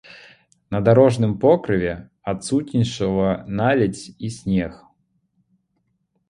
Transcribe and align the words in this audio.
На 0.75 0.79
дарожным 0.87 1.33
покрыве 1.43 1.91
адсутнічала 2.33 3.29
наледзь 3.59 4.03
і 4.29 4.33
снег. 4.39 4.73